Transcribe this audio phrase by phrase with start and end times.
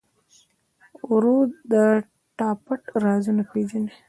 [1.11, 1.73] ورور د
[2.37, 3.91] تا پټ رازونه پېژني.